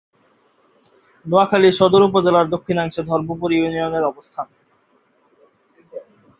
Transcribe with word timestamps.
নোয়াখালী 1.25 1.69
সদর 1.79 2.01
উপজেলার 2.09 2.47
দক্ষিণাংশে 2.49 3.01
ধর্মপুর 3.09 3.49
ইউনিয়নের 3.53 4.03
অবস্থান। 4.03 4.47